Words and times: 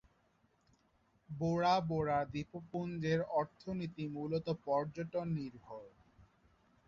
বোরা 1.29 1.75
Bora 1.89 2.19
দ্বীপপুঞ্জের 2.31 3.19
অর্থনীতি 3.39 4.03
মূলত 4.07 4.47
পর্যটন 4.65 5.27
নির্ভর। 5.37 5.85